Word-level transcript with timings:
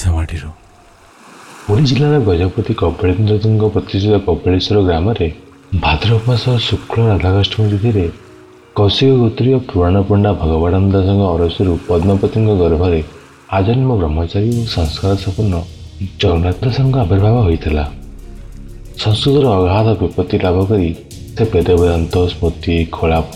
ଓଡ଼ିଶା 0.00 0.10
ମାଟିରୁ 0.16 0.50
ପୁରୀ 1.64 1.82
ଜିଲ୍ଲାର 1.88 2.16
ଗଜପତି 2.28 2.72
କପିଳେନ୍ଦ୍ରଙ୍କ 2.80 3.64
ପ୍ରତିଷ୍ଠିତ 3.74 4.16
କପିଳେଶ୍ୱର 4.26 4.78
ଗ୍ରାମରେ 4.88 5.26
ଭାଦ୍ରବ 5.84 6.20
ମାସ 6.28 6.44
ଶୁକ୍ଳ 6.68 6.98
ରାଧାକାଷ୍ଟମୀ 7.10 7.66
ତିଥିରେ 7.72 8.06
କୌଶିକ 8.76 9.10
ଗୋତ୍ରୀୟ 9.22 9.58
ପୁରାଣ 9.68 9.96
ପଣ୍ଡା 10.08 10.30
ଭଗବାନନ୍ଦ 10.42 10.92
ଦାସଙ୍କ 10.94 11.22
ଅରସରୁ 11.34 11.72
ପଦ୍ମପତିଙ୍କ 11.88 12.50
ଗର୍ଭରେ 12.62 13.00
ଆଜନ୍ମ 13.58 13.90
ବ୍ରହ୍ମଚାରୀ 14.00 14.50
ଓ 14.60 14.62
ସଂସ୍କାର 14.76 15.12
ସମ୍ପନ୍ନ 15.24 15.54
ଜଗନ୍ନାଥ 16.20 16.56
ଦାସଙ୍କ 16.64 16.94
ଆବିର୍ଭାବ 17.04 17.36
ହୋଇଥିଲା। 17.46 17.84
ସଂସ୍କୃତର 19.02 19.46
ଅଗାଧ 19.58 19.88
ବିପତ୍ତି 20.00 20.36
ଲାଭ 20.44 20.58
କରି 20.70 20.90
ସେ 21.34 21.42
ବେଦ 21.52 21.68
ବେଦାନ୍ତ 21.80 22.14
ସ୍ମୃତି 22.32 22.74
ଖୋଳାପ 22.96 23.32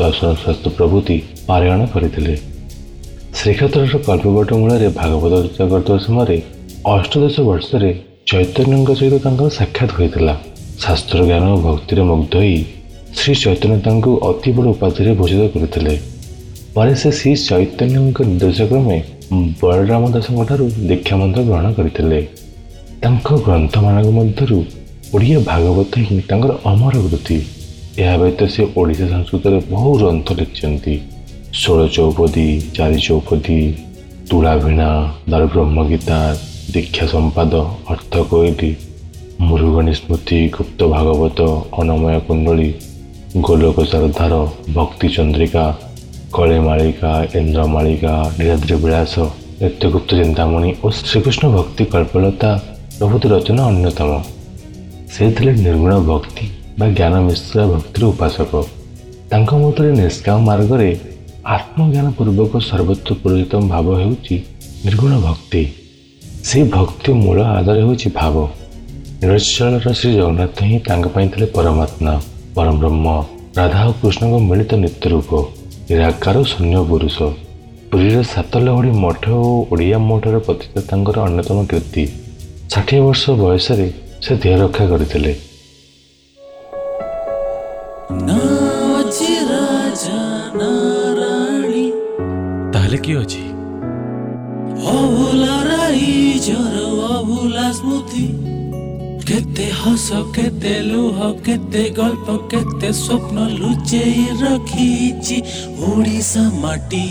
ଦର୍ଶନ 0.00 0.28
ଶାସ୍ତ୍ର 0.42 0.68
ପ୍ରଭୃତି 0.76 1.16
ପାରାୟଣ 1.48 1.80
କରିଥିଲେ। 1.94 2.34
ଶ୍ରୀକ୍ଷେତ୍ରର 3.38 3.98
କଳ୍ପବଟ 4.06 4.50
ମୂଳରେ 4.60 4.88
ଭାଗବତ 4.98 5.32
ଚର୍ଚ୍ଚା 5.34 5.64
କରୁଥିବା 5.70 5.98
ସମୟରେ 6.06 6.36
ଅଷ୍ଟଦଶ 6.94 7.36
ବର୍ଷରେ 7.48 7.90
ଚୈତନ୍ୟଙ୍କ 8.30 8.90
ସହିତ 8.98 9.14
ତାଙ୍କର 9.24 9.48
ସାକ୍ଷାତ 9.58 9.90
ହୋଇଥିଲା। 9.98 10.34
ଶାସ୍ତ୍ର 10.82 11.18
ଜ୍ଞାନ 11.28 11.44
ଓ 11.54 11.56
ଭକ୍ତିରେ 11.66 12.02
ମୁଗ୍ଧ 12.10 12.34
ହୋଇ 12.40 12.56
ଶ୍ରୀ 13.18 13.32
ଚୈତନ୍ୟ 13.42 13.78
ତାଙ୍କୁ 13.86 14.10
ଅତି 14.28 14.50
ବଡ଼ 14.56 14.66
ଉପାଧିରେ 14.74 15.10
ଭୂଷିତ 15.20 15.42
କରିଥିଲେ। 15.54 15.94
ପରେ 16.74 16.92
ସେ 17.00 17.08
ଶ୍ରୀ 17.18 17.32
ଚୈତନ୍ୟଙ୍କ 17.48 18.18
ନିର୍ଦ୍ଦେଶକ୍ରମେ 18.28 18.98
ବଳରାମ 19.60 20.02
ଦାସଙ୍କଠାରୁ 20.14 20.64
ଦୀକ୍ଷା 20.88 21.14
ମନ୍ତ୍ର 21.20 21.40
ଗ୍ରହଣ 21.48 21.66
କରିଥିଲେ। 21.78 22.20
ତାଙ୍କ 23.02 23.28
ଗ୍ରନ୍ଥମାନଙ୍କ 23.46 24.08
ମଧ୍ୟରୁ 24.18 24.58
ଓଡ଼ିଆ 25.14 25.38
ଭାଗବତ 25.50 25.92
ହିଁ 26.06 26.16
ତାଙ୍କର 26.30 26.52
ଅମର 26.70 26.94
କୃତି 27.06 27.38
ଏହା 28.02 28.14
ବ୍ୟତୀତ 28.20 28.40
ସେ 28.54 28.62
ଓଡ଼ିଶା 28.78 29.06
ସଂସ୍କୃତରେ 29.14 29.58
ବହୁ 29.72 29.90
ଗ୍ରନ୍ଥ 30.00 30.26
ଲେଖିଛନ୍ତି। 30.38 30.94
ଷୋଳ 31.59 31.79
ଚୌପଦୀ 31.95 32.47
ଚାରି 32.75 32.99
ଚୌପଦୀ 33.05 33.59
ତୁଳାଭିଣା 34.29 34.89
ଦାରୁ 35.31 35.47
ବ୍ରହ୍ମଗୀତା 35.53 36.19
ଦୀକ୍ଷା 36.73 37.05
ସମ୍ପାଦ 37.13 37.53
ଅର୍ଥ 37.93 38.13
କୋଇଲି 38.31 38.71
ମୁରୁଗଣୀ 39.41 39.93
ସ୍ମୃତି 39.99 40.39
ଗୁପ୍ତ 40.55 40.79
ଭାଗବତ 40.93 41.39
ଅନମୟ 41.79 42.17
କୁଣ୍ଡଳୀ 42.27 42.69
ଗୋଲୋକ 43.45 43.77
ସରଦାର 43.91 44.33
ଭକ୍ତି 44.75 45.07
ଚନ୍ଦ୍ରିକା 45.15 45.65
କଳିମାଳିକା 46.35 47.11
ଇନ୍ଦ୍ରମାଳିକା 47.39 48.13
ନୀଳାଦ୍ରି 48.37 48.75
ବିଳାସ 48.83 49.13
ନିତ୍ୟଗୁପ୍ତ 49.61 50.09
ଚିନ୍ତାମଣି 50.19 50.69
ଓ 50.83 50.87
ଶ୍ରୀକୃଷ୍ଣ 50.99 51.43
ଭକ୍ତି 51.55 51.83
କଳ୍ପଲତା 51.93 52.49
ପ୍ରଭୃତି 52.97 53.27
ରଚନା 53.33 53.63
ଅନ୍ୟତମ 53.71 54.11
ସେ 55.13 55.25
ଥିଲେ 55.35 55.51
ନିର୍ଗୁଣ 55.59 55.93
ଭକ୍ତି 56.09 56.45
ବା 56.79 56.85
ଜ୍ଞାନ 56.97 57.13
ମିଶ୍ରା 57.27 57.63
ଭକ୍ତିର 57.73 58.03
ଉପାସକ 58.13 58.51
ତାଙ୍କ 59.31 59.51
ମତରେ 59.61 59.89
ନିଷ୍କାମ 59.97 60.37
ମାର୍ଗରେ 60.47 60.89
ଆତ୍ମଜ୍ଞାନ 61.52 62.10
ପୂର୍ବକ 62.18 62.52
ସର୍ବତ୍ର 62.68 63.14
ପୁରୋହିତମ 63.22 63.62
ଭାବ 63.68 63.86
ହେଉଛି 64.00 64.36
ନିର୍ଗୁଣ 64.84 65.12
ଭକ୍ତି। 65.24 65.62
ସେ 66.48 66.58
ଭକ୍ତି 66.74 67.10
ମୂଳ 67.24 67.38
ଆଧାର 67.56 67.78
ହେଉଛି 67.84 68.08
ଭାବ। 68.20 68.36
ନିରଚଳର 69.20 69.86
ଶ୍ରୀ 69.98 70.10
ଜଗନ୍ନାଥ 70.18 70.56
ହିଁ 70.68 70.78
ତାଙ୍କ 70.88 71.06
ପାଇଁ 71.14 71.26
ଥିଲେ 71.32 71.46
ପରମାତ୍ମା 71.56 72.14
ପରବ୍ରହ୍ମ 72.56 73.06
ରାଧା 73.58 73.82
ଓ 73.88 73.92
କୃଷ୍ଣଙ୍କ 74.00 74.34
ମିଳିତ 74.48 74.72
ନିତ୍ୟ 74.84 75.04
ରୂପ 75.12 75.30
ନିରାକାର 75.88 76.36
ଶୂନ୍ୟ 76.52 76.76
ପୁରୁଷ। 76.90 77.16
ପୁରୀର 77.90 78.16
ସାତଲହଡ଼ି 78.32 78.90
ମଠ 79.04 79.24
ଓ 79.48 79.50
ଓଡ଼ିଆ 79.72 79.98
ମଠର 80.08 80.36
ପ୍ରତିଷ୍ଠା 80.46 80.80
ତାଙ୍କର 80.90 81.16
ଅନ୍ୟତମ 81.28 81.58
କୀର୍ତ୍ତି। 81.70 82.04
ଷାଠିଏ 82.72 83.00
ବର୍ଷ 83.06 83.22
ବୟସରେ 83.42 83.88
ସେ 84.24 84.32
ଦେହ 84.42 84.54
ରକ୍ଷା 84.62 84.84
କରିଥିଲେ। 84.92 85.32
ନା 88.26 88.40
ବାକି 93.04 93.12
ଅଛି। 93.20 93.44
ଅଭୁଲା 94.96 95.56
ରାଇଜର 95.68 96.76
ଅଭୁଲା 97.16 97.66
ସ୍ମୃତି। 97.78 98.26
କେତେ 99.28 99.66
ହସ 99.80 100.08
କେତେ 100.36 100.74
ଲୁହ 100.88 101.18
କେତେ 101.44 101.82
ଗଳ୍ପ 101.98 102.28
କେତେ 102.52 102.88
ସ୍ୱପ୍ନ 103.04 103.36
ଲୁଚେଇ 103.60 104.24
ରଖିଛି 104.40 105.36
ଓଡ଼ିଶା 105.88 106.44
ମାଟି। 106.62 107.06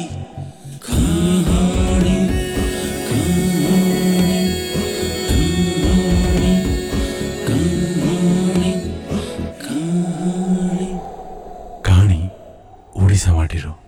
କାହାଣୀ 11.85 12.19
ଓଡ଼ିଶା 12.95 13.31
ମାଟିର। 13.37 13.82